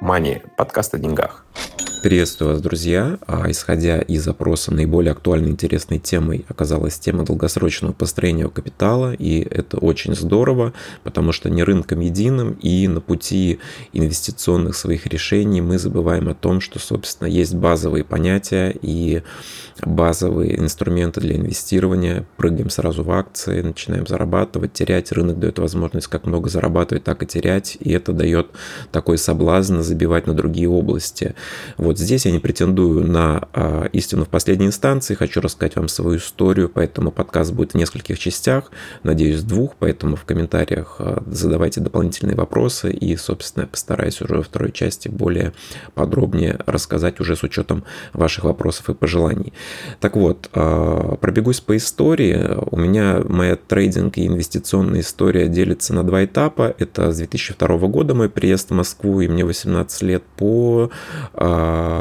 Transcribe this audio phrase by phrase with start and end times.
[0.00, 0.42] Мани.
[0.56, 1.44] Подкаст о деньгах.
[2.00, 3.18] Приветствую вас, друзья.
[3.26, 9.78] А, исходя из запроса, наиболее актуальной интересной темой оказалась тема долгосрочного построения капитала, и это
[9.78, 13.58] очень здорово, потому что не рынком единым, и на пути
[13.92, 19.22] инвестиционных своих решений мы забываем о том, что, собственно, есть базовые понятия и
[19.84, 26.26] базовые инструменты для инвестирования, прыгаем сразу в акции, начинаем зарабатывать, терять, рынок дает возможность как
[26.26, 28.50] много зарабатывать, так и терять, и это дает
[28.92, 31.34] такой соблазн забивать на другие области.
[31.88, 36.18] Вот здесь я не претендую на а, истину в последней инстанции, хочу рассказать вам свою
[36.18, 38.70] историю, поэтому подкаст будет в нескольких частях,
[39.04, 44.42] надеюсь, двух, поэтому в комментариях а, задавайте дополнительные вопросы и, собственно, я постараюсь уже во
[44.42, 45.54] второй части более
[45.94, 49.54] подробнее рассказать уже с учетом ваших вопросов и пожеланий.
[49.98, 52.54] Так вот, а, пробегусь по истории.
[52.70, 56.74] У меня моя трейдинг и инвестиционная история делится на два этапа.
[56.78, 60.90] Это с 2002 года мой приезд в Москву, и мне 18 лет, по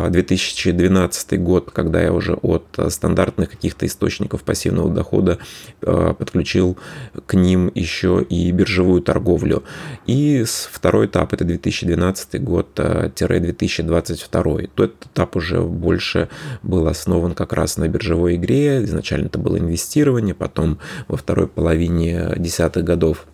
[0.10, 5.38] 2012 год, когда я уже от стандартных каких-то источников пассивного дохода
[5.82, 6.78] э, подключил
[7.26, 9.64] к ним еще и биржевую торговлю.
[10.06, 14.64] И второй этап это 2012 год-2022.
[14.64, 16.30] Э, Тот этап уже больше
[16.64, 18.84] был основан как раз на биржевой игре.
[18.84, 23.26] Изначально это было инвестирование, потом во второй половине десятых годов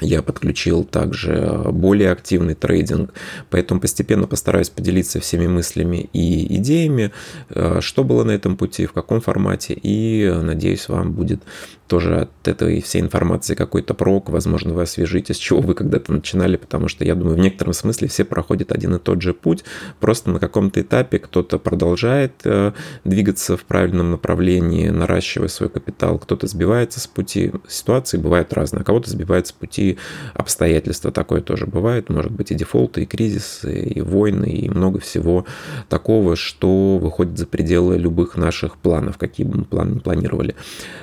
[0.00, 3.12] я подключил также более активный трейдинг,
[3.50, 7.12] поэтому постепенно постараюсь поделиться всеми мыслями и идеями,
[7.50, 11.42] э, что было на этом пути, в каком формате, и надеюсь, вам будет
[11.86, 16.56] тоже от этой всей информации какой-то прок, возможно, вы освежите, с чего вы когда-то начинали,
[16.56, 19.64] потому что я думаю, в некотором смысле все проходят один и тот же путь,
[20.00, 22.72] просто на каком-то этапе кто-то продолжает э,
[23.04, 28.84] двигаться в правильном направлении, наращивая свой капитал, кто-то сбивается с пути, ситуации бывают разные, а
[28.84, 29.98] кого-то сбивает с пути
[30.32, 35.44] обстоятельства, такое тоже бывает, может быть и дефолты, и кризисы, и войны, и много всего
[35.88, 40.54] такого, что выходит за пределы любых наших планов, какие бы мы планы не планировали.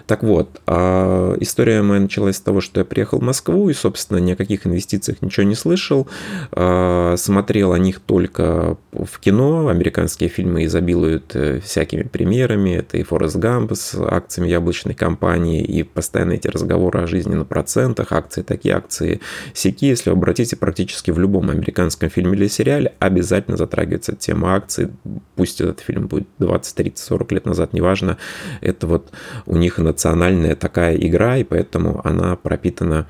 [0.08, 4.20] Так вот, а история моя началась с того, что я приехал в Москву и, собственно,
[4.20, 6.08] ни о каких инвестициях ничего не слышал.
[6.54, 9.68] А, смотрел о них только в кино.
[9.68, 12.70] Американские фильмы изобилуют э, всякими примерами.
[12.78, 17.44] Это и Форест Гамп с акциями яблочной компании, и постоянно эти разговоры о жизни на
[17.44, 19.20] процентах, акции такие, акции
[19.54, 19.84] сики.
[19.84, 24.88] Если вы обратите, практически в любом американском фильме или сериале обязательно затрагивается тема акций.
[25.36, 28.18] Пусть этот фильм будет 20, 30, 40 лет назад, неважно.
[28.62, 29.12] Это вот
[29.46, 33.08] у них национальная такая игра, и поэтому она пропитана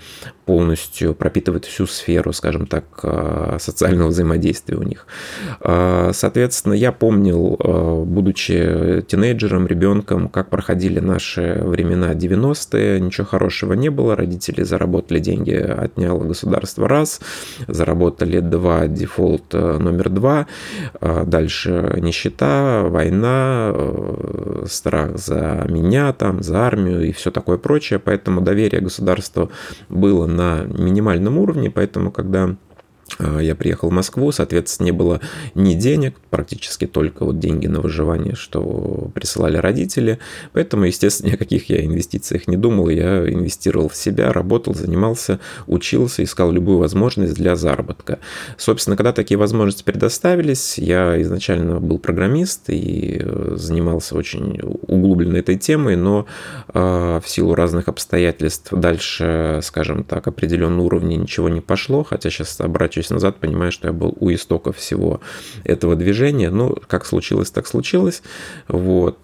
[0.51, 5.07] полностью, пропитывает всю сферу, скажем так, э, социального взаимодействия у них.
[5.61, 13.75] Э, соответственно, я помнил, э, будучи тинейджером, ребенком, как проходили наши времена 90-е, ничего хорошего
[13.75, 17.21] не было, родители заработали деньги, отняло государство раз,
[17.69, 20.47] заработали два, дефолт номер два,
[21.01, 23.73] дальше нищета, война,
[24.65, 29.49] страх за меня, там, за армию и все такое прочее, поэтому доверие государству
[29.87, 32.55] было на минимальном уровне, поэтому когда
[33.19, 35.21] я приехал в Москву, соответственно, не было
[35.55, 40.19] ни денег, практически только вот деньги на выживание, что присылали родители.
[40.53, 42.89] Поэтому, естественно, ни о каких я инвестициях не думал.
[42.89, 48.19] Я инвестировал в себя, работал, занимался, учился, искал любую возможность для заработка.
[48.57, 55.57] Собственно, когда такие возможности предоставились, я изначально был программист и э, занимался очень углубленно этой
[55.57, 56.25] темой, но
[56.73, 62.59] э, в силу разных обстоятельств дальше, скажем так, определенного уровня ничего не пошло, хотя сейчас
[62.59, 65.21] обращаюсь оборачиваясь назад, понимаю, что я был у истоков всего
[65.63, 66.49] этого движения.
[66.49, 68.21] Ну, как случилось, так случилось.
[68.67, 69.17] Вот.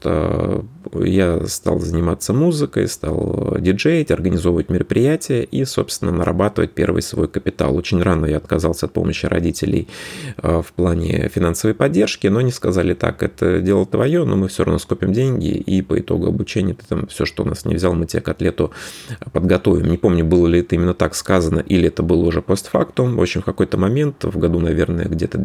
[0.94, 7.76] Я стал заниматься музыкой, стал диджеить, организовывать мероприятия и, собственно, нарабатывать первый свой капитал.
[7.76, 9.88] Очень рано я отказался от помощи родителей
[10.42, 14.64] э, в плане финансовой поддержки, но они сказали так, это дело твое, но мы все
[14.64, 17.94] равно скопим деньги, и по итогу обучения ты там все, что у нас не взял,
[17.94, 18.36] мы тебе к
[19.32, 19.90] подготовим.
[19.90, 23.16] Не помню, было ли это именно так сказано, или это было уже постфактум.
[23.16, 25.38] В общем, в какой-то момент, в году, наверное, где-то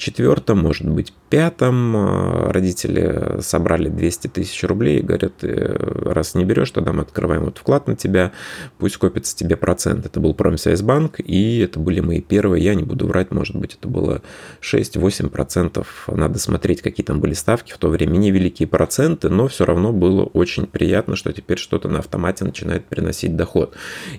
[0.00, 6.70] 2004, может быть, пятом э, родители собрали 200 тысяч рублей и говорят, раз не берешь,
[6.70, 8.32] тогда мы открываем вот вклад на тебя,
[8.78, 10.06] пусть копится тебе процент.
[10.06, 13.88] Это был Промсвязьбанк, и это были мои первые, я не буду врать, может быть, это
[13.88, 14.22] было
[14.62, 15.86] 6-8%.
[16.08, 18.16] Надо смотреть, какие там были ставки в то время.
[18.16, 23.36] Невеликие проценты, но все равно было очень приятно, что теперь что-то на автомате начинает приносить
[23.36, 23.74] доход.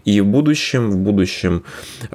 [0.05, 1.63] И в будущем, в будущем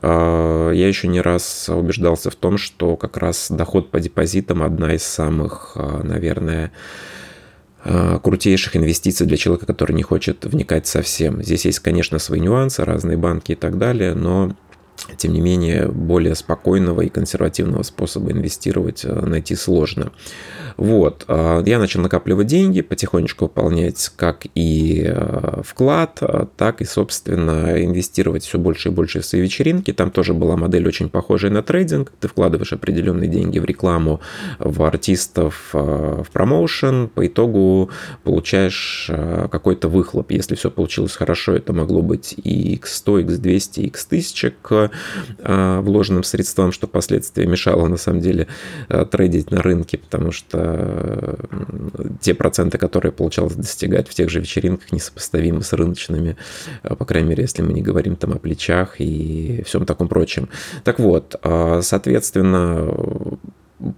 [0.01, 4.95] э, я еще не раз убеждался в том, что как раз доход по депозитам одна
[4.95, 6.73] из самых, а, наверное,
[7.85, 11.43] а, крутейших инвестиций для человека, который не хочет вникать совсем.
[11.43, 14.55] Здесь есть, конечно, свои нюансы, разные банки и так далее, но
[15.17, 20.13] тем не менее, более спокойного и консервативного способа инвестировать найти сложно.
[20.77, 25.11] Вот, я начал накапливать деньги, потихонечку выполнять как и
[25.63, 26.21] вклад,
[26.57, 29.93] так и, собственно, инвестировать все больше и больше в свои вечеринки.
[29.93, 32.13] Там тоже была модель очень похожая на трейдинг.
[32.21, 34.21] Ты вкладываешь определенные деньги в рекламу,
[34.59, 37.09] в артистов, в промоушен.
[37.09, 37.91] По итогу
[38.23, 39.11] получаешь
[39.51, 40.31] какой-то выхлоп.
[40.31, 44.86] Если все получилось хорошо, это могло быть и x100, x200, x1000 к
[45.39, 48.49] а, вложенным средствам, что впоследствии мешало на самом деле
[48.89, 51.39] а, трейдить на рынке, потому что
[52.21, 56.37] те проценты, которые получалось достигать в тех же вечеринках, несопоставимы с рыночными,
[56.83, 60.49] по крайней мере, если мы не говорим там о плечах и всем таком прочем.
[60.85, 61.37] Так вот,
[61.83, 62.93] соответственно,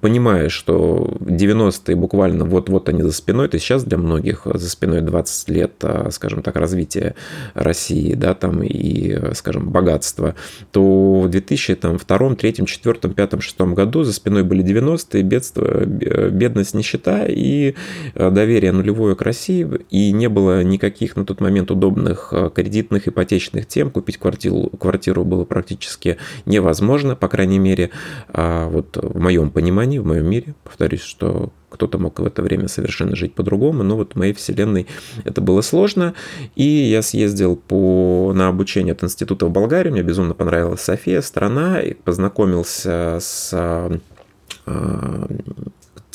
[0.00, 5.48] понимаешь, что 90-е буквально вот-вот они за спиной, то сейчас для многих за спиной 20
[5.50, 7.14] лет, а, скажем так, развития
[7.54, 10.34] России, да, там и, скажем, богатства,
[10.72, 17.26] то в 2002, 2003, 2004, 2005, 2006 году за спиной были 90-е, бедство, бедность, нищета
[17.26, 17.74] и
[18.14, 23.06] а, доверие нулевое к России, и не было никаких на тот момент удобных а, кредитных,
[23.06, 26.16] ипотечных тем, купить квартиру, квартиру было практически
[26.46, 27.90] невозможно, по крайней мере,
[28.32, 30.54] вот в моем понимании понимании, в моем мире.
[30.64, 34.86] Повторюсь, что кто-то мог в это время совершенно жить по-другому, но вот в моей вселенной
[35.24, 36.14] это было сложно.
[36.56, 41.80] И я съездил по, на обучение от института в Болгарии, мне безумно понравилась София, страна,
[41.80, 45.28] и познакомился с а,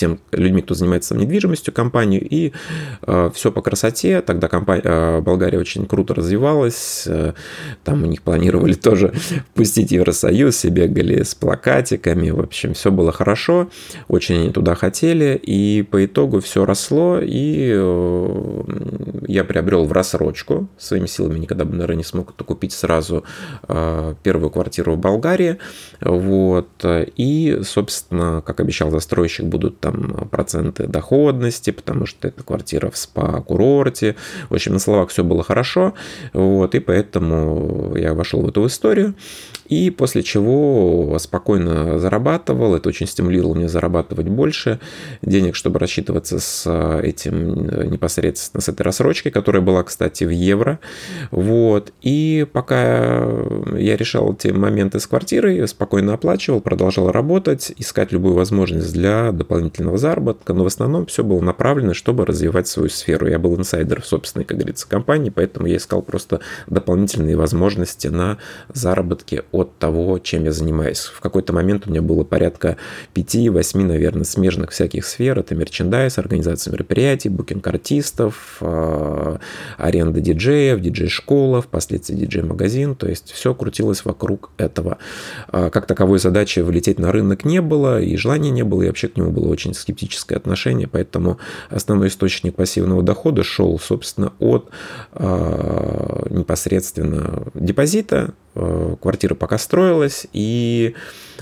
[0.03, 2.51] тем людьми, кто занимается недвижимостью, компанию, и
[3.07, 4.21] э, все по красоте.
[4.21, 7.31] Тогда компания, э, Болгария очень круто развивалась, э,
[7.85, 9.13] там у них планировали тоже
[9.53, 13.69] пустить Евросоюз, и бегали с плакатиками, в общем, все было хорошо,
[14.09, 18.63] очень они туда хотели, и по итогу все росло, и э,
[19.27, 23.23] я приобрел в рассрочку, своими силами никогда бы, наверное, не смог это купить сразу
[23.69, 25.59] э, первую квартиру в Болгарии,
[26.01, 29.92] вот, и, собственно, как обещал застройщик, будут там
[30.31, 34.15] проценты доходности, потому что это квартира в спа-курорте.
[34.49, 35.93] В общем, на словах все было хорошо,
[36.33, 39.15] вот, и поэтому я вошел в эту историю,
[39.67, 44.79] и после чего спокойно зарабатывал, это очень стимулировало меня зарабатывать больше
[45.21, 50.79] денег, чтобы рассчитываться с этим непосредственно, с этой рассрочкой, которая была, кстати, в евро,
[51.31, 53.27] вот, и пока
[53.77, 59.63] я решал эти моменты с квартирой, спокойно оплачивал, продолжал работать, искать любую возможность для дополнительного
[59.63, 63.27] дополнительного заработка, но в основном все было направлено, чтобы развивать свою сферу.
[63.27, 68.37] Я был инсайдер в собственной, как говорится, компании, поэтому я искал просто дополнительные возможности на
[68.73, 70.99] заработки от того, чем я занимаюсь.
[70.99, 72.77] В какой-то момент у меня было порядка
[73.13, 75.39] 5-8, наверное, смежных всяких сфер.
[75.39, 79.39] Это мерчендайз, организация мероприятий, букинг артистов, а,
[79.77, 82.95] аренда диджеев, диджей-школа, впоследствии диджей-магазин.
[82.95, 84.97] То есть все крутилось вокруг этого.
[85.47, 89.07] А, как таковой задачи влететь на рынок не было, и желания не было, и вообще
[89.07, 91.37] к нему было очень скептическое отношение, поэтому
[91.69, 94.69] основной источник пассивного дохода шел, собственно, от
[95.13, 100.95] э, непосредственно депозита, квартира пока строилась, и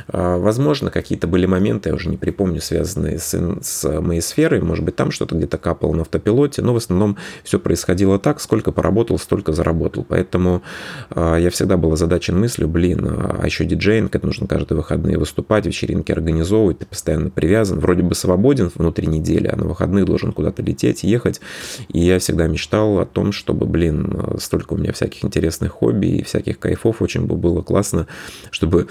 [0.08, 4.62] возможно, какие-то были моменты, я уже не припомню, связанные с, с моей сферой.
[4.62, 8.72] Может быть, там что-то где-то капало на автопилоте, но в основном все происходило так, сколько
[8.72, 10.06] поработал, столько заработал.
[10.08, 10.62] Поэтому
[11.10, 15.66] а, я всегда был озадачен мыслью, блин, а еще диджейнг, это нужно каждые выходные выступать,
[15.66, 20.62] вечеринки организовывать, ты постоянно привязан, вроде бы свободен внутри недели, а на выходные должен куда-то
[20.62, 21.42] лететь, ехать.
[21.90, 26.24] И я всегда мечтал о том, чтобы, блин, столько у меня всяких интересных хобби и
[26.24, 28.08] всяких кайфов, очень бы было классно,
[28.52, 28.88] чтобы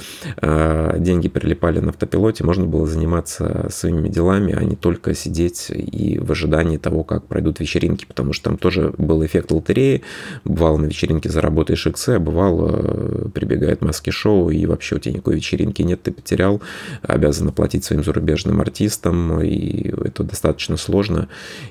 [0.99, 6.31] деньги прилипали на автопилоте, можно было заниматься своими делами, а не только сидеть и в
[6.33, 10.03] ожидании того, как пройдут вечеринки, потому что там тоже был эффект лотереи.
[10.45, 15.37] Бывало на вечеринке заработаешь иксы, а бывало э, прибегает маски-шоу, и вообще у тебя никакой
[15.37, 16.61] вечеринки нет, ты потерял,
[17.03, 21.29] обязан оплатить своим зарубежным артистам, и это достаточно сложно.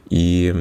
[0.10, 0.54] И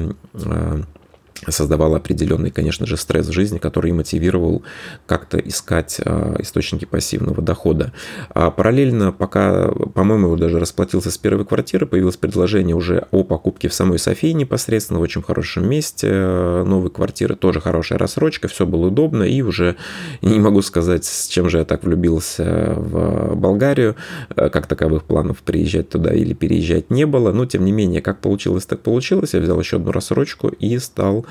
[1.45, 4.63] э, создавал определенный, конечно же, стресс в жизни, который мотивировал
[5.05, 7.93] как-то искать а, источники пассивного дохода.
[8.29, 13.73] А параллельно, пока, по-моему, даже расплатился с первой квартиры, появилось предложение уже о покупке в
[13.73, 19.23] самой Софии непосредственно, в очень хорошем месте, новой квартиры, тоже хорошая рассрочка, все было удобно,
[19.23, 19.75] и уже
[20.21, 23.95] не могу сказать, с чем же я так влюбился в Болгарию,
[24.35, 28.65] как таковых планов приезжать туда или переезжать не было, но тем не менее, как получилось,
[28.65, 31.25] так получилось, я взял еще одну рассрочку и стал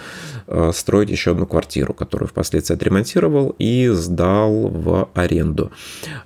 [0.72, 5.70] строить еще одну квартиру, которую впоследствии отремонтировал и сдал в аренду.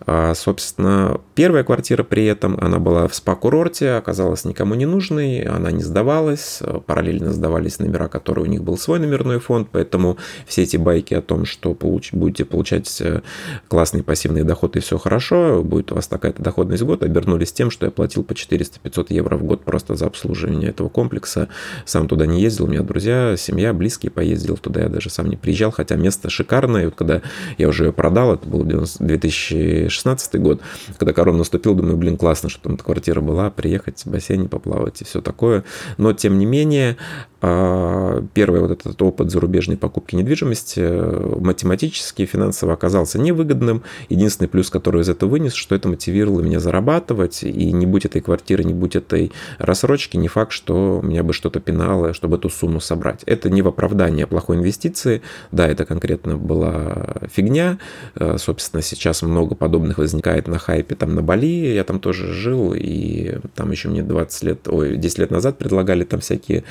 [0.07, 5.71] А, собственно, Первая квартира при этом, она была в спа-курорте, оказалась никому не нужной, она
[5.71, 10.77] не сдавалась, параллельно сдавались номера, которые у них был свой номерной фонд, поэтому все эти
[10.77, 13.23] байки о том, что получ, будете получать э,
[13.69, 17.71] классный пассивный доход и все хорошо, будет у вас такая-то доходность в год, обернулись тем,
[17.71, 21.49] что я платил по 400-500 евро в год просто за обслуживание этого комплекса.
[21.87, 25.37] Сам туда не ездил, у меня друзья, семья, близкие поездил туда, я даже сам не
[25.37, 26.87] приезжал, хотя место шикарное.
[26.87, 27.23] Вот когда
[27.59, 30.61] я уже ее продал, это был 2016 год,
[30.99, 35.05] когда корона наступил, думаю, блин, классно, что там квартира была, приехать в бассейне поплавать и
[35.05, 35.65] все такое.
[35.99, 36.97] Но, тем не менее,
[37.43, 43.83] первый вот этот опыт зарубежной покупки недвижимости э, математически, финансово оказался невыгодным.
[44.09, 48.21] Единственный плюс, который из этого вынес, что это мотивировало меня зарабатывать, и не будь этой
[48.21, 52.81] квартиры, не будь этой рассрочки, не факт, что меня бы что-то пинало, чтобы эту сумму
[52.81, 53.23] собрать.
[53.27, 57.79] Это не в оправдание плохой инвестиции, да, это конкретно была фигня,
[58.15, 62.73] э, собственно, сейчас много подобных возникает на хайпе, там на Бали, я там тоже жил,
[62.73, 66.63] и там еще мне 20 лет, ой, 10 лет назад предлагали там всякие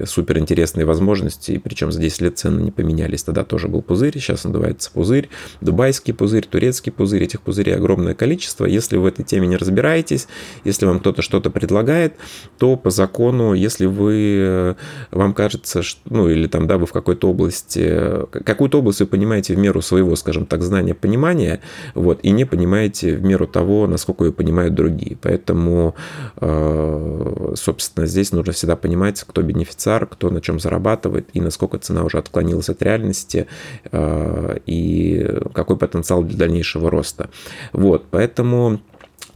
[0.00, 3.82] э, супер интересные возможности, и причем за 10 лет цены не поменялись, тогда тоже был
[3.82, 5.28] пузырь, сейчас надувается пузырь,
[5.60, 10.28] дубайский пузырь, турецкий пузырь, этих пузырей огромное количество, если вы в этой теме не разбираетесь,
[10.64, 12.14] если вам кто-то что-то предлагает,
[12.58, 14.74] то по закону, если вы, э,
[15.10, 19.54] вам кажется, что, ну или там, да, вы в какой-то области, какую-то область вы понимаете
[19.54, 21.60] в меру своего, скажем так, знания, понимания,
[21.94, 25.16] вот, и не понимаете в меру того, насколько ее понимают другие.
[25.20, 25.94] Поэтому,
[26.36, 32.04] э, собственно, здесь нужно всегда понимать, кто бенефициар, кто на чем зарабатывает, и насколько цена
[32.04, 33.46] уже отклонилась от реальности,
[33.90, 37.30] э, и какой потенциал для дальнейшего роста.
[37.72, 38.80] Вот, поэтому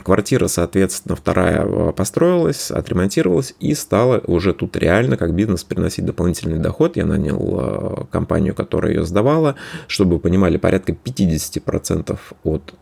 [0.03, 6.59] Квартира, соответственно, вторая э, построилась, отремонтировалась и стала уже тут реально как бизнес приносить дополнительный
[6.59, 6.97] доход.
[6.97, 9.57] Я нанял э, компанию, которая ее сдавала,
[9.89, 12.75] чтобы вы понимали, порядка 50% от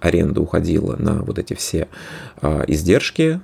[0.00, 1.88] аренда уходила на вот эти все
[2.40, 3.40] а, издержки,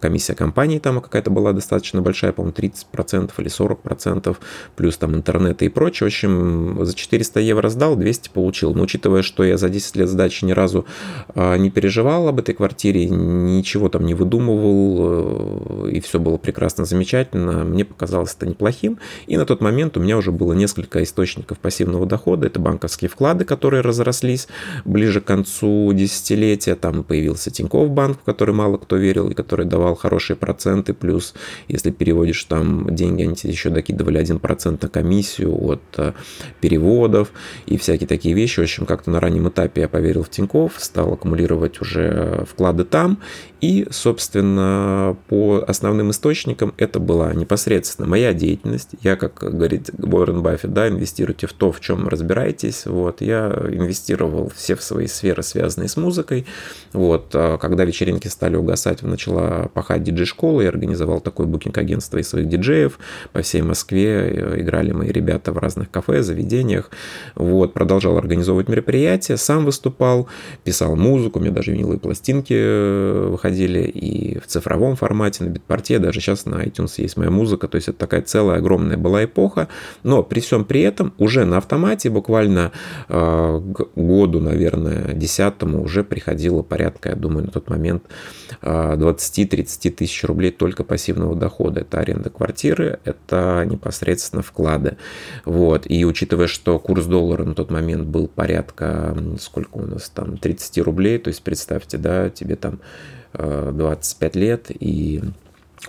[0.00, 4.36] комиссия компании там какая-то была достаточно большая, по-моему, 30% или 40%,
[4.76, 6.08] плюс там интернет и прочее.
[6.08, 8.74] В общем, за 400 евро сдал, 200 получил.
[8.74, 10.86] Но учитывая, что я за 10 лет сдачи ни разу
[11.34, 16.84] а, не переживал об этой квартире, ничего там не выдумывал, э, и все было прекрасно,
[16.84, 18.98] замечательно, мне показалось это неплохим.
[19.26, 22.46] И на тот момент у меня уже было несколько источников пассивного дохода.
[22.46, 24.48] Это банковские вклады, которые разрослись
[24.84, 26.74] ближе к концу десятилетия.
[26.74, 30.94] Там появился Тинькофф банк, в который мало кто верил верил и который давал хорошие проценты,
[30.94, 31.34] плюс
[31.68, 36.12] если переводишь там деньги, они тебе еще докидывали 1% на комиссию от э,
[36.60, 37.28] переводов
[37.66, 38.60] и всякие такие вещи.
[38.60, 43.18] В общем, как-то на раннем этапе я поверил в Тиньков, стал аккумулировать уже вклады там,
[43.60, 48.90] и, собственно, по основным источникам это была непосредственно моя деятельность.
[49.02, 52.86] Я, как говорит Уоррен Баффет, да, инвестируйте в то, в чем разбираетесь.
[52.86, 56.44] Вот, я инвестировал все в свои сферы, связанные с музыкой.
[56.92, 62.48] Вот, а когда вечеринки стали угасать, начала пахать диджей-школа, я организовал такое букинг-агентство из своих
[62.48, 62.98] диджеев
[63.32, 64.54] по всей Москве.
[64.58, 66.90] Играли мои ребята в разных кафе, заведениях.
[67.34, 70.28] Вот, продолжал организовывать мероприятия, сам выступал,
[70.64, 75.98] писал музыку, у меня даже виниловые пластинки э, выходили и в цифровом формате, на битпорте,
[75.98, 79.68] даже сейчас на iTunes есть моя музыка, то есть это такая целая огромная была эпоха,
[80.02, 82.72] но при всем при этом уже на автомате буквально
[83.08, 88.04] э, к году, наверное, десятому уже приходило порядка, я думаю, на тот момент
[88.60, 91.80] э, 20-30 тысяч рублей только пассивного дохода.
[91.80, 94.96] Это аренда квартиры, это непосредственно вклады.
[95.44, 95.90] Вот.
[95.90, 100.78] И учитывая, что курс доллара на тот момент был порядка, сколько у нас там, 30
[100.78, 102.80] рублей, то есть представьте, да, тебе там
[103.34, 105.22] 25 лет, и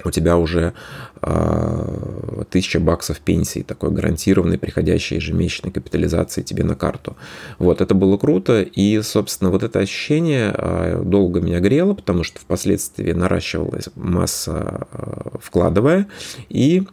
[0.03, 0.73] у тебя уже
[1.21, 7.15] э, 1000 баксов пенсии, такой гарантированной, приходящей ежемесячной капитализации тебе на карту.
[7.59, 12.39] Вот, это было круто, и, собственно, вот это ощущение э, долго меня грело, потому что
[12.39, 16.07] впоследствии наращивалась масса э, вкладывая,
[16.49, 16.83] и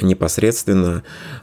[0.00, 1.02] непосредственно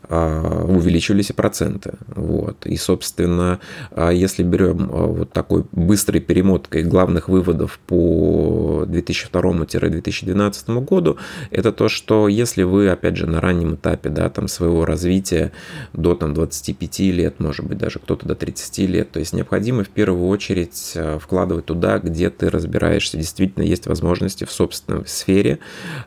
[0.09, 1.93] а, увеличивались и проценты.
[2.07, 2.65] Вот.
[2.65, 3.59] И, собственно,
[3.91, 11.17] а, если берем а, вот такой быстрой перемоткой главных выводов по 2002-2012 году,
[11.51, 15.51] это то, что если вы, опять же, на раннем этапе да, там, своего развития
[15.93, 19.89] до там, 25 лет, может быть, даже кто-то до 30 лет, то есть необходимо в
[19.89, 25.59] первую очередь вкладывать туда, где ты разбираешься, действительно есть возможности в собственной сфере,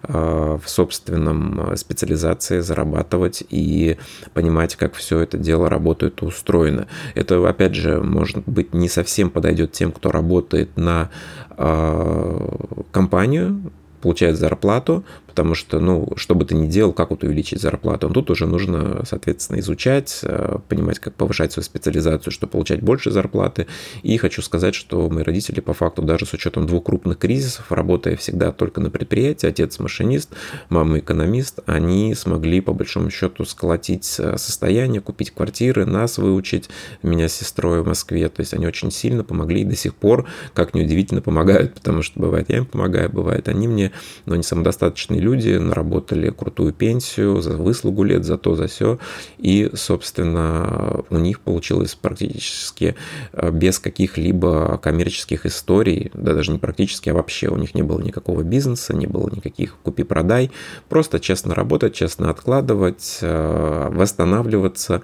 [0.03, 3.97] в собственном специализации организации, зарабатывать и
[4.35, 6.87] понимать, как все это дело работает и устроено.
[7.15, 11.11] Это, опять же, может быть, не совсем подойдет тем, кто работает на
[11.57, 12.49] э,
[12.93, 15.05] компанию, получает зарплату,
[15.37, 19.03] потому что, ну, что бы ты ни делал, как вот увеличить зарплату, тут уже нужно,
[19.07, 23.67] соответственно, изучать, э, понимать, как повышать свою специализацию, чтобы получать больше зарплаты.
[24.03, 28.17] И хочу сказать, что мои родители, по факту, даже с учетом двух крупных кризисов, работая
[28.17, 30.31] всегда только на предприятии, отец машинист,
[30.71, 36.71] мама экономист, они смогли, по большому счету, сколотить э, состояние, купить квартиры, нас выучить,
[37.03, 38.31] меня с сестрой в Москве.
[38.31, 40.25] То есть они очень сильно помогли и до сих пор,
[40.55, 43.93] как неудивительно, помогают, потому что бывает я им помогаю, бывает они мне,
[44.25, 48.99] но они самодостаточные люди, наработали крутую пенсию за выслугу лет, за то, за все.
[49.39, 52.95] И, собственно, у них получилось практически
[53.33, 58.01] э, без каких-либо коммерческих историй, да даже не практически, а вообще у них не было
[58.01, 60.51] никакого бизнеса, не было никаких купи-продай,
[60.89, 65.03] просто честно работать, честно откладывать, э, восстанавливаться.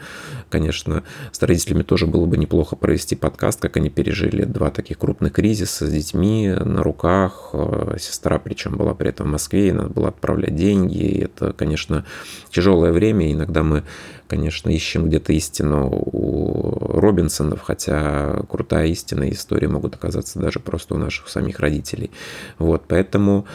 [0.51, 1.03] Конечно,
[1.33, 5.87] с родителями тоже было бы неплохо провести подкаст, как они пережили два таких крупных кризиса
[5.87, 7.51] с детьми на руках.
[7.53, 10.99] Э, сестра причем была при этом в Москве, и надо было отправлять деньги.
[10.99, 12.05] И это, конечно,
[12.51, 13.33] тяжелое время.
[13.33, 13.83] Иногда мы,
[14.29, 20.95] конечно, ищем где-то истину у Робинсонов, хотя крутая истина и истории могут оказаться даже просто
[20.95, 22.11] у наших самих родителей.
[22.59, 23.47] Вот, поэтому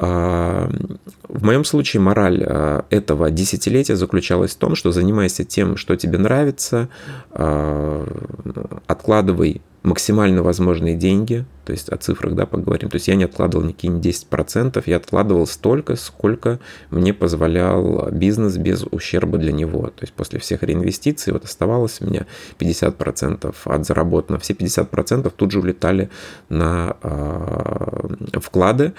[0.00, 0.70] а,
[1.28, 6.18] в моем случае мораль а, этого десятилетия заключалась в том, что занимайся тем, что тебе
[6.18, 6.88] нравится,
[7.32, 8.06] а,
[8.86, 12.88] откладывай максимально возможные деньги, то есть о цифрах, да, поговорим.
[12.88, 18.84] То есть я не откладывал никакие 10%, я откладывал столько, сколько мне позволял бизнес без
[18.90, 19.88] ущерба для него.
[19.88, 22.26] То есть после всех реинвестиций вот оставалось у меня
[22.58, 24.40] 50% от заработанного.
[24.40, 26.10] Все 50% тут же улетали
[26.48, 28.94] на э, вклады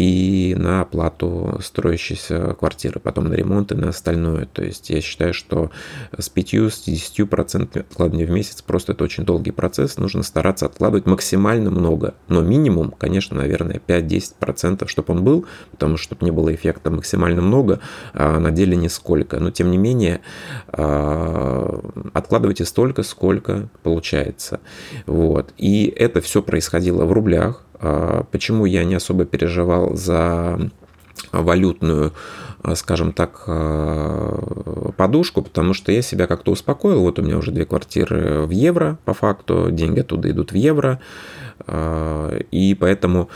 [0.00, 4.46] и на оплату строящейся квартиры, потом на ремонт и на остальное.
[4.46, 5.70] То есть я считаю, что
[6.16, 12.14] с 5-10% откладывания в месяц просто это очень долгий процесс, нужно стараться откладывать максимально много,
[12.28, 17.42] но минимум, конечно, наверное, 5-10%, чтобы он был, потому что чтобы не было эффекта максимально
[17.42, 17.80] много,
[18.14, 19.38] а на деле нисколько.
[19.38, 20.22] Но тем не менее,
[20.68, 21.78] а,
[22.14, 24.60] откладывайте столько, сколько получается.
[25.04, 25.52] Вот.
[25.58, 27.66] И это все происходило в рублях.
[27.80, 30.70] А, почему я не особо переживал за
[31.32, 32.12] валютную,
[32.62, 37.00] а, скажем так, а, подушку, потому что я себя как-то успокоил.
[37.00, 41.00] Вот у меня уже две квартиры в евро, по факту, деньги оттуда идут в евро,
[41.70, 43.28] и поэтому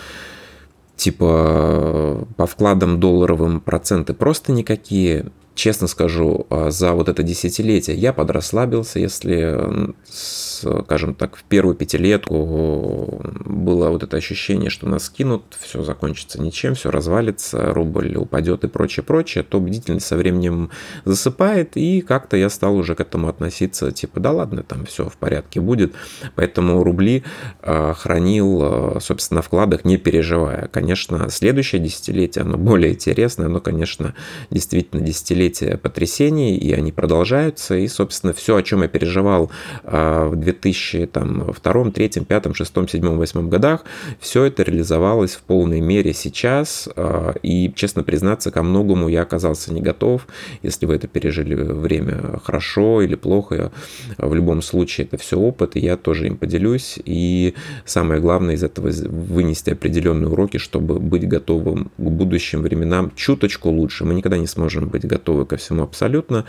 [0.96, 8.12] типа по вкладам долларовым проценты просто никакие честно скажу, а, за вот это десятилетие я
[8.12, 15.82] подрасслабился, если, скажем так, в первую пятилетку было вот это ощущение, что нас кинут, все
[15.82, 20.70] закончится ничем, все развалится, рубль упадет и прочее, прочее, то бдительность со временем
[21.04, 25.16] засыпает, и как-то я стал уже к этому относиться, типа, да ладно, там все в
[25.16, 25.94] порядке будет,
[26.34, 27.22] поэтому рубли
[27.62, 30.68] а, хранил, а, собственно, на вкладах, не переживая.
[30.68, 34.14] Конечно, следующее десятилетие, оно более интересное, оно, конечно,
[34.50, 37.76] действительно десятилетие десятилетия потрясений, и они продолжаются.
[37.76, 39.50] И, собственно, все, о чем я переживал
[39.84, 43.84] а, в 2002, 2003, 2005, 2006, 2007, 2008 годах,
[44.18, 46.88] все это реализовалось в полной мере сейчас.
[46.96, 50.26] А, и, честно признаться, ко многому я оказался не готов.
[50.62, 53.72] Если вы это пережили время хорошо или плохо,
[54.18, 56.98] в любом случае это все опыт, и я тоже им поделюсь.
[57.04, 57.54] И
[57.84, 64.04] самое главное из этого вынести определенные уроки, чтобы быть готовым к будущим временам чуточку лучше.
[64.04, 66.44] Мы никогда не сможем быть готовы готовы ко всему абсолютно,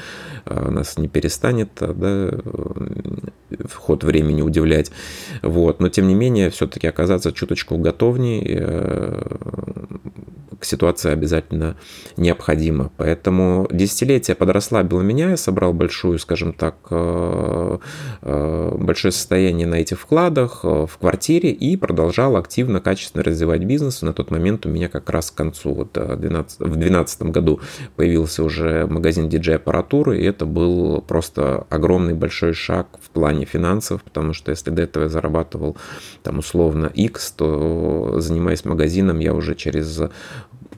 [0.46, 4.92] а, нас не перестанет а, да, вход времени удивлять.
[5.42, 5.80] Вот.
[5.80, 9.22] Но тем не менее, все-таки оказаться чуточку готовней э,
[10.60, 11.76] к ситуации обязательно
[12.18, 12.92] необходимо.
[12.98, 17.78] Поэтому десятилетие подрасслабило меня, я собрал большую, скажем так, э,
[18.22, 24.02] э, большое состояние на этих вкладах в квартире и продолжал активно, качественно развивать бизнес.
[24.02, 27.60] На тот момент у меня как раз к концу, вот 12, в 2012 году
[27.96, 34.34] появился уже магазин диджей-аппаратуры, и это был просто огромный большой шаг в плане финансов, потому
[34.34, 35.78] что если до этого я зарабатывал
[36.24, 40.02] там условно X, то занимаясь магазином, я уже через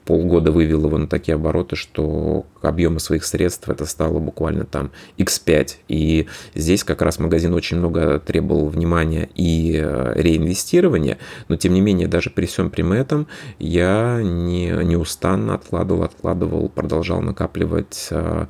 [0.08, 5.76] полгода вывел его на такие обороты, что объемы своих средств это стало буквально там x5.
[5.90, 11.18] И здесь как раз магазин очень много требовал внимания и э, реинвестирования,
[11.50, 13.28] но тем не менее даже при всем при этом
[13.60, 18.46] я не, неустанно откладывал, откладывал, продолжал накапливать э,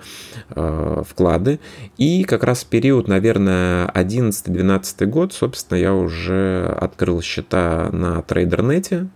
[0.52, 1.60] э, вклады.
[1.98, 9.08] И как раз в период, наверное, 11-12 год, собственно, я уже открыл счета на трейдернете.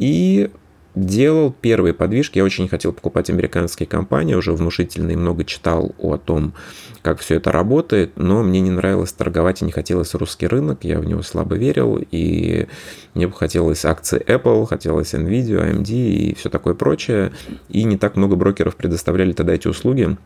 [0.00, 0.50] И
[0.94, 2.38] делал первые подвижки.
[2.38, 6.54] Я очень хотел покупать американские компании, уже внушительные, много читал о том,
[7.02, 11.00] как все это работает, но мне не нравилось торговать и не хотелось русский рынок, я
[11.00, 12.66] в него слабо верил, и
[13.14, 17.32] мне бы хотелось акции Apple, хотелось Nvidia, AMD и все такое прочее,
[17.68, 20.16] и не так много брокеров предоставляли тогда эти услуги.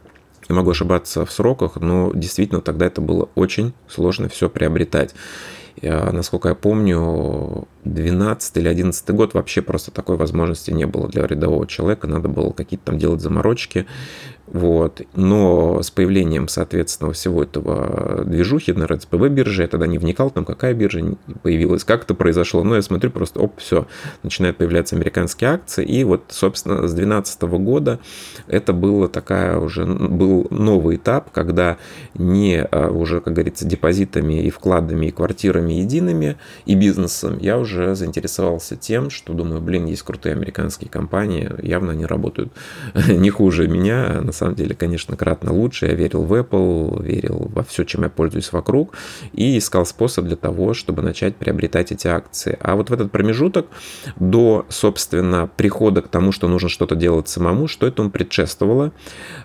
[0.48, 5.14] Я могу ошибаться в сроках, но действительно тогда это было очень сложно все приобретать.
[5.80, 11.26] Я, насколько я помню, 12 или 11 год вообще просто такой возможности не было для
[11.26, 12.06] рядового человека.
[12.06, 13.86] Надо было какие-то там делать заморочки.
[14.46, 15.00] Вот.
[15.14, 20.44] Но с появлением, соответственно, всего этого движухи на РЦПБ бирже, я тогда не вникал, там
[20.44, 22.62] какая биржа появилась, как это произошло.
[22.62, 23.86] Но я смотрю просто, оп, все,
[24.22, 25.84] начинают появляться американские акции.
[25.84, 27.98] И вот, собственно, с 2012 года
[28.46, 31.78] это было такая уже, был новый этап, когда
[32.14, 37.73] не а, уже, как говорится, депозитами и вкладами, и квартирами едиными, и бизнесом, я уже
[37.94, 42.52] заинтересовался тем, что думаю, блин, есть крутые американские компании, явно они работают
[43.08, 45.86] не хуже меня, на самом деле, конечно, кратно лучше.
[45.86, 48.94] Я верил в Apple, верил во все, чем я пользуюсь вокруг,
[49.32, 52.58] и искал способ для того, чтобы начать приобретать эти акции.
[52.60, 53.66] А вот в этот промежуток
[54.16, 58.92] до, собственно, прихода к тому, что нужно что-то делать самому, что этому предшествовало?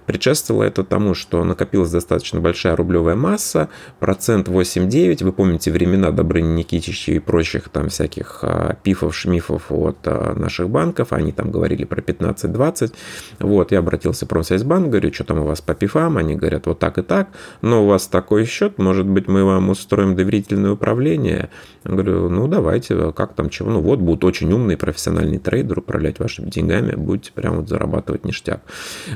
[0.06, 6.60] Предшествовало это тому, что накопилась достаточно большая рублевая масса, процент 8-9, вы помните времена Добрыни
[6.60, 11.84] Никитича и прочих там всяких а, пифов, шмифов от а, наших банков, они там говорили
[11.84, 12.94] про 15-20,
[13.40, 16.68] вот, я обратился в Промсвязьбанк, банк, говорю, что там у вас по пифам, они говорят,
[16.68, 17.30] вот так и так,
[17.62, 21.50] но у вас такой счет, может быть, мы вам устроим доверительное управление.
[21.84, 26.20] Я говорю, ну давайте, как там чего, ну вот будут очень умные профессиональные трейдеры управлять
[26.20, 28.62] вашими деньгами, будете прям вот зарабатывать ништяк.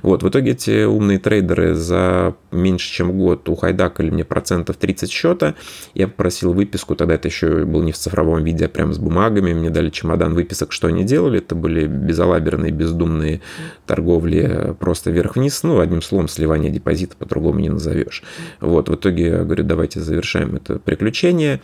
[0.02, 5.56] Вот, в итоге эти умные трейдеры за меньше, чем год ухайдакали мне процентов 30 счета,
[5.94, 9.54] я попросил выписку, тогда это еще был не в цифровом виде, а прям с бумагами,
[9.54, 13.42] мне дали чемодан выписок, что они делали, это были безалаберные, бездумные
[13.86, 18.24] торговли просто вверх-вниз, вниз, ну, одним словом, сливание депозита по-другому не назовешь.
[18.62, 21.62] Вот, в итоге я говорю, давайте завершаем это приключение,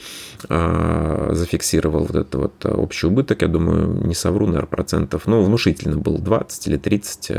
[0.50, 5.98] а, зафиксировал вот этот вот общий убыток, я думаю, не совру, наверное, процентов, ну, внушительно
[5.98, 7.32] был 20 или 30,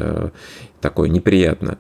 [0.80, 1.78] такое неприятно.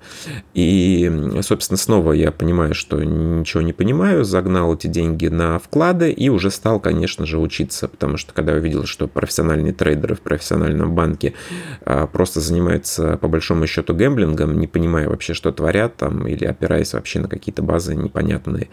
[0.54, 1.10] И,
[1.42, 6.50] собственно, снова я понимаю, что ничего не понимаю, загнал эти деньги на вклады и уже
[6.50, 11.34] стал, конечно же, учиться, потому что когда я увидел, что профессиональные трейдеры в профессиональном банке
[11.84, 16.92] а, просто занимаются, по большому счету, гэмблингом, не понимая вообще, что творят там, или опираясь
[16.92, 18.68] вообще на какие-то базы непонятные.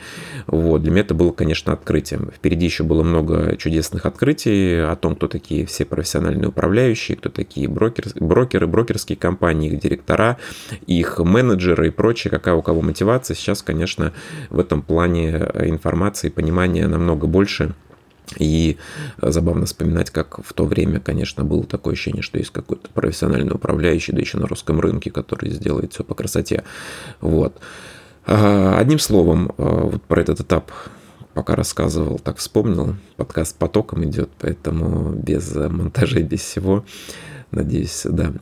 [0.48, 0.84] Вот.
[0.84, 2.32] Для меня это было, конечно, открытием.
[2.36, 7.68] Впереди еще было много чудесных открытий о том, кто такие все профессиональные управляющие, кто такие
[7.68, 10.38] брокеры, брокеры брокерские компании, их директора, директора,
[10.86, 13.36] их менеджеры и прочее, какая у кого мотивация.
[13.36, 14.14] Сейчас, конечно,
[14.50, 17.74] в этом плане информации и понимания намного больше.
[18.38, 18.78] И
[19.22, 24.12] забавно вспоминать, как в то время, конечно, было такое ощущение, что есть какой-то профессиональный управляющий,
[24.12, 26.64] да еще на русском рынке, который сделает все по красоте.
[27.22, 27.56] Вот.
[28.26, 30.72] А, одним словом, а, вот про этот этап
[31.34, 32.96] пока рассказывал, так вспомнил.
[33.16, 36.84] Подкаст потоком идет, поэтому без монтажей, без всего.
[37.52, 38.34] Надеюсь, да,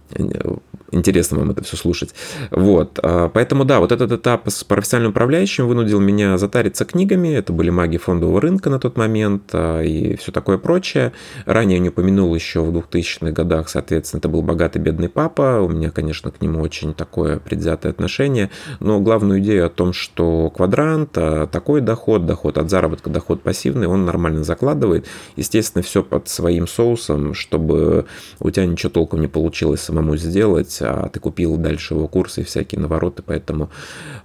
[0.95, 2.15] интересно вам это все слушать.
[2.51, 7.53] Вот, а, поэтому да, вот этот этап с профессиональным управляющим вынудил меня затариться книгами, это
[7.53, 11.13] были маги фондового рынка на тот момент а, и все такое прочее.
[11.45, 15.67] Ранее я не упомянул еще в 2000-х годах, соответственно, это был богатый бедный папа, у
[15.67, 21.11] меня, конечно, к нему очень такое предвзятое отношение, но главную идею о том, что квадрант,
[21.15, 25.05] а, такой доход, доход от заработка, доход пассивный, он нормально закладывает,
[25.35, 28.05] естественно, все под своим соусом, чтобы
[28.39, 32.79] у тебя ничего толком не получилось самому сделать, а ты купил дальше его курсы всякие
[32.79, 33.69] навороты, поэтому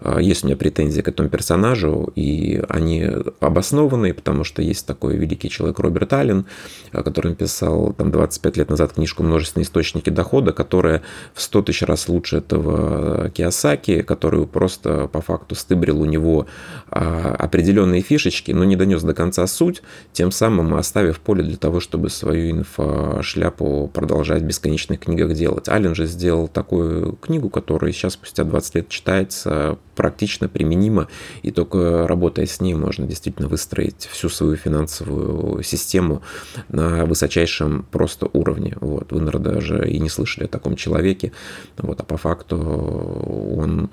[0.00, 3.06] а, есть у меня претензии к этому персонажу, и они
[3.40, 6.46] обоснованные, потому что есть такой великий человек Роберт Аллен,
[6.92, 11.02] а, который написал там 25 лет назад книжку «Множественные источники дохода», которая
[11.34, 16.46] в 100 тысяч раз лучше этого Киосаки, который просто по факту стыбрил у него
[16.90, 21.80] а, определенные фишечки, но не донес до конца суть, тем самым оставив поле для того,
[21.80, 25.68] чтобы свою инфошляпу продолжать в бесконечных книгах делать.
[25.68, 31.08] Аллен же сделал такую книгу, которая сейчас спустя 20 лет читается практично применима,
[31.42, 36.22] и только работая с ней можно действительно выстроить всю свою финансовую систему
[36.68, 38.76] на высочайшем просто уровне.
[38.80, 39.12] Вот.
[39.12, 41.32] Вы, наверное, даже и не слышали о таком человеке,
[41.76, 43.90] вот, а по факту он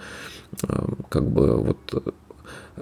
[0.63, 2.13] э, как бы вот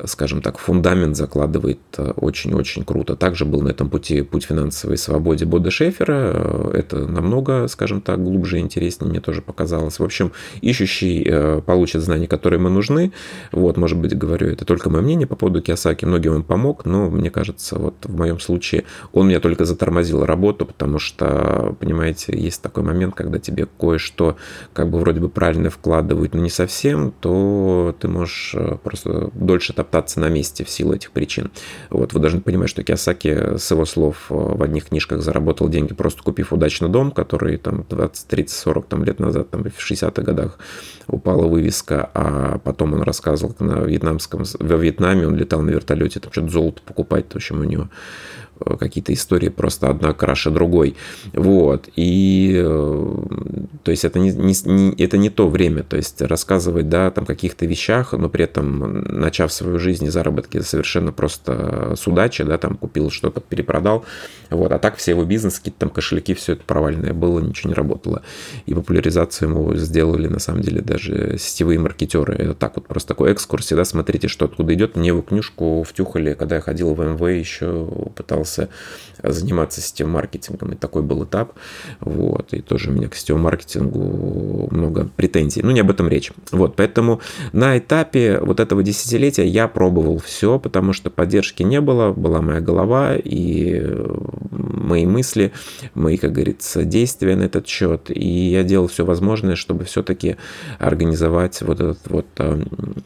[0.06, 3.16] скажем так, фундамент закладывает очень-очень круто.
[3.16, 6.72] Также был на этом пути путь финансовой свободе Бода Шефера.
[6.74, 10.00] Это намного, скажем так, глубже и интереснее мне тоже показалось.
[10.00, 10.32] В общем,
[10.62, 13.12] ищущий получит знания, которые ему нужны.
[13.52, 16.06] Вот, может быть, говорю, это только мое мнение по поводу Киосаки.
[16.06, 20.66] Многим он помог, но мне кажется, вот в моем случае он меня только затормозил работу,
[20.66, 24.38] потому что, понимаете, есть такой момент, когда тебе кое-что
[24.74, 29.74] как бы вроде бы правильно вкладывают, но не совсем, то ты можешь э, просто дольше
[29.86, 31.52] топтаться на месте в силу этих причин.
[31.90, 35.94] Вот вы должны понимать, что Киосаки с его слов э, в одних книжках заработал деньги,
[35.94, 40.22] просто купив удачно дом, который там 20, 30, 40 там, лет назад, там, в 60-х
[40.22, 40.58] годах
[41.08, 46.32] упала вывеска, а потом он рассказывал, на вьетнамском, во Вьетнаме он летал на вертолете, там
[46.32, 48.45] что-то золото покупать, в общем, у него Э,
[48.80, 50.96] какие-то истории просто одна краше другой.
[51.34, 51.90] Вот.
[51.96, 53.16] И э,
[53.84, 55.84] то есть это не, не, это не то время.
[55.84, 60.62] То есть рассказывать, да, там каких-то вещах, но при этом начав свою жизнь и заработки
[60.62, 64.06] совершенно просто с удачи, да, там купил что-то, перепродал.
[64.50, 64.72] Вот.
[64.72, 68.22] А так все его бизнес, какие-то там кошельки, все это провальное было, ничего не работало.
[68.66, 72.36] И популяризацию ему сделали, на самом деле, даже сетевые маркетеры.
[72.36, 74.96] Это так вот просто такой экскурс, да, смотрите, что откуда идет.
[74.96, 78.70] Мне его книжку втюхали, когда я ходил в МВ, еще пытался пытался
[79.24, 81.54] заниматься сетевым маркетингом, и такой был этап.
[82.00, 85.62] Вот, и тоже у меня к сетевому маркетингу много претензий.
[85.64, 86.32] Ну, не об этом речь.
[86.52, 87.22] Вот, поэтому
[87.54, 92.60] на этапе вот этого десятилетия я пробовал все, потому что поддержки не было, была моя
[92.60, 93.82] голова и
[94.52, 95.52] мои мысли,
[95.94, 98.10] мои, как говорится, действия на этот счет.
[98.10, 100.36] И я делал все возможное, чтобы все-таки
[100.78, 102.64] организовать вот эту вот э,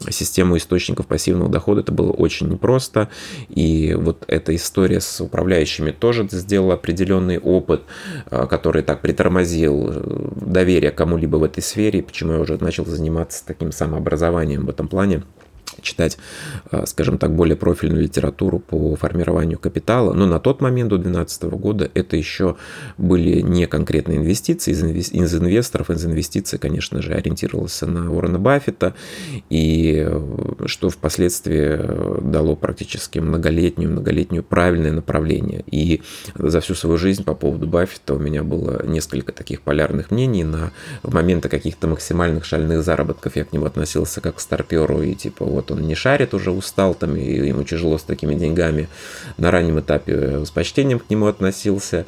[0.09, 1.81] систему источников пассивного дохода.
[1.81, 3.09] Это было очень непросто.
[3.47, 7.81] И вот эта история с управляющими тоже сделал определенный опыт,
[8.29, 13.45] э, который так притормозил э, доверие кому-либо в этой сфере, почему я уже начал заниматься
[13.45, 15.23] таким самообразованием в этом плане
[15.81, 16.17] читать,
[16.71, 20.13] э, скажем так, более профильную литературу по формированию капитала.
[20.13, 22.55] Но на тот момент, до 2012 года, это еще
[22.97, 25.89] были не конкретные инвестиции из инвесторов.
[25.89, 28.93] Из инвестиций, конечно же, ориентировался на Уоррена Баффета,
[29.49, 35.63] и э, что впоследствии э, дало практически многолетнюю, многолетнюю правильное направление.
[35.71, 36.01] И
[36.35, 40.43] за всю свою жизнь по поводу Баффета у меня было несколько таких полярных мнений.
[40.43, 40.71] На
[41.03, 45.68] моменты каких-то максимальных шальных заработков я к нему относился как к старперу и типа вот
[45.71, 48.87] он не шарит, уже устал там, и ему тяжело с такими деньгами.
[49.37, 52.05] На раннем этапе с почтением к нему относился.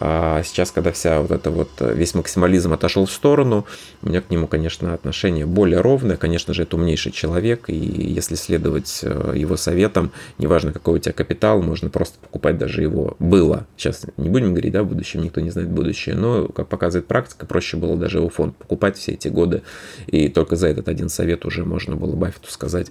[0.00, 3.66] А сейчас, когда вся вот это вот, весь максимализм отошел в сторону,
[4.02, 6.16] у меня к нему, конечно, отношение более ровное.
[6.16, 11.12] Конечно же, это умнейший человек, и если следовать э, его советам, неважно, какой у тебя
[11.12, 13.16] капитал, можно просто покупать даже его.
[13.18, 13.66] Было.
[13.76, 17.46] Сейчас не будем говорить, да, в будущем, никто не знает будущее, но, как показывает практика,
[17.46, 19.62] проще было даже его фонд покупать все эти годы,
[20.06, 22.88] и только за этот один совет уже можно было Баффету сказать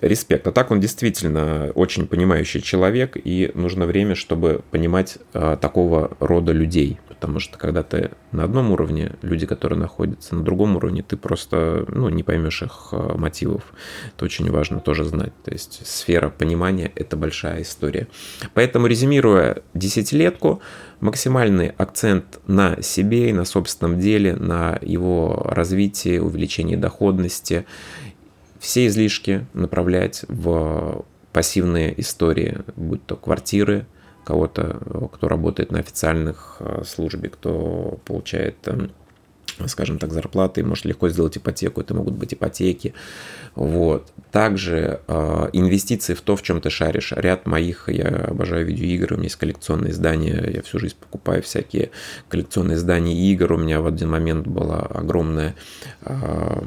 [0.00, 0.46] респект.
[0.46, 6.41] А так он действительно очень понимающий человек, и нужно время, чтобы понимать а, такого рода
[6.42, 11.02] рода людей, потому что когда ты на одном уровне, люди, которые находятся на другом уровне,
[11.02, 13.62] ты просто ну, не поймешь их э, мотивов.
[14.16, 15.32] Это очень важно тоже знать.
[15.44, 18.08] То есть сфера понимания– это большая история.
[18.54, 20.60] Поэтому, резюмируя десятилетку,
[21.00, 27.66] максимальный акцент на себе и на собственном деле, на его развитии, увеличении доходности,
[28.58, 33.86] все излишки направлять в пассивные истории, будь то квартиры,
[34.24, 38.92] кого-то, кто работает на официальных э, службе, кто получает эм,
[39.66, 42.94] скажем так, зарплаты, может легко сделать ипотеку, это могут быть ипотеки.
[43.54, 44.12] Вот.
[44.30, 47.12] Также э, инвестиции в то, в чем ты шаришь.
[47.14, 51.90] Ряд моих, я обожаю видеоигры, у меня есть коллекционные издания, я всю жизнь покупаю всякие
[52.28, 53.52] коллекционные издания игр.
[53.52, 55.54] У меня в один момент была огромная
[56.00, 56.62] э,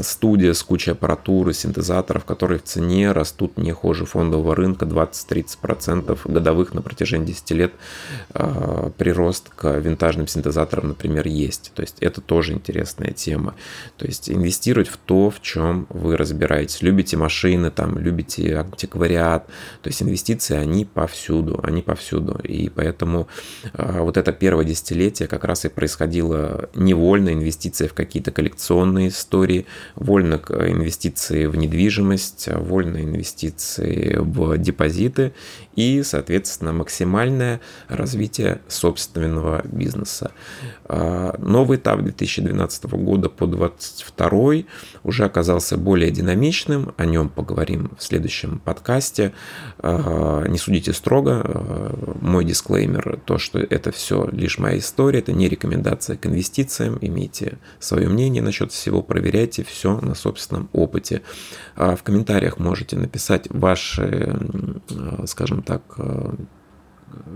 [0.00, 6.72] студия с кучей аппаратуры, синтезаторов, которые в цене растут не хуже фондового рынка 20-30% годовых
[6.72, 7.72] на протяжении 10 лет.
[8.32, 11.72] Э, прирост к винтажным синтезаторам, например, есть.
[11.74, 13.56] То есть это тоже интересная тема.
[13.96, 16.80] То есть инвестировать в то, в чем вы разбираетесь.
[16.80, 19.48] Любите машины, там, любите антиквариат.
[19.82, 22.38] То есть инвестиции, они повсюду, они повсюду.
[22.44, 23.26] И поэтому
[23.72, 29.66] э, вот это первое десятилетие как раз и происходило невольно инвестиция в какие-то коллекционные истории,
[29.96, 35.32] вольно инвестиции в недвижимость, вольно инвестиции в депозиты
[35.74, 40.30] и, соответственно, максимальное развитие собственного бизнеса.
[40.84, 44.64] А, новый этап 2012 года по 2022
[45.02, 46.94] уже оказался более динамичным.
[46.96, 49.32] О нем поговорим в следующем подкасте.
[49.78, 51.42] А, не судите строго.
[51.44, 56.98] А, мой дисклеймер, то, что это все лишь моя история, это не рекомендация к инвестициям.
[57.00, 61.22] Имейте свое мнение насчет всего, проверяйте все на собственном опыте.
[61.76, 64.36] В комментариях можете написать ваши,
[65.26, 65.82] скажем так,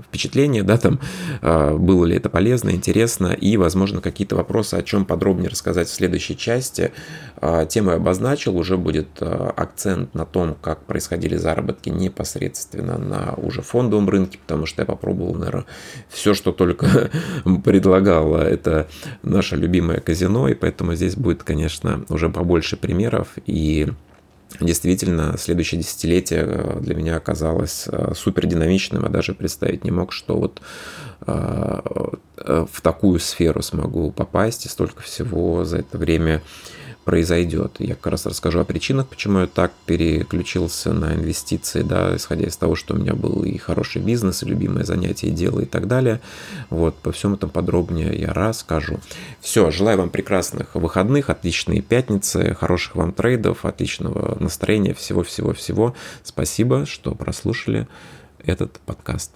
[0.06, 1.00] впечатление, да, там,
[1.42, 5.94] а, было ли это полезно, интересно, и, возможно, какие-то вопросы, о чем подробнее рассказать в
[5.94, 6.92] следующей части.
[7.36, 13.34] А, тему я обозначил, уже будет а, акцент на том, как происходили заработки непосредственно на
[13.36, 15.66] уже фондовом рынке, потому что я попробовал, наверное,
[16.08, 17.10] все, что только
[17.64, 18.88] предлагало, это
[19.22, 23.88] наше любимое казино, и поэтому здесь будет, конечно, уже побольше примеров, и
[24.60, 30.12] Действительно, следующее десятилетие э, для меня оказалось э, супер динамичным, я даже представить не мог,
[30.12, 30.60] что вот
[31.26, 31.80] э,
[32.36, 34.66] в такую сферу смогу попасть.
[34.66, 36.42] И столько всего за это время
[37.04, 37.76] произойдет.
[37.78, 42.56] Я как раз расскажу о причинах, почему я так переключился на инвестиции, да, исходя из
[42.56, 45.86] того, что у меня был и хороший бизнес, и любимое занятие, и дело, и так
[45.86, 46.20] далее.
[46.70, 49.00] Вот, по всем этом подробнее я расскажу.
[49.40, 55.94] Все, желаю вам прекрасных выходных, отличной пятницы, хороших вам трейдов, отличного настроения, всего-всего-всего.
[56.22, 57.86] Спасибо, что прослушали
[58.44, 59.32] этот подкаст.